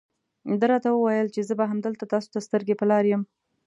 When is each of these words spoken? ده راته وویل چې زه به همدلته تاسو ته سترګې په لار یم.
ده 0.59 0.65
راته 0.71 0.89
وویل 0.91 1.27
چې 1.35 1.41
زه 1.47 1.53
به 1.59 1.65
همدلته 1.71 2.03
تاسو 2.13 2.27
ته 2.33 2.39
سترګې 2.47 2.75
په 2.79 2.85
لار 2.91 3.03
یم. 3.11 3.21